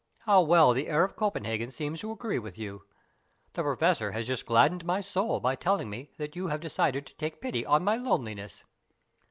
[0.21, 2.87] How well the air of Copenhagen seems to agree with you!
[3.53, 7.13] The Professor has just gladdened my soul by telling me that you have decided to
[7.17, 8.63] take pity on my loneliness."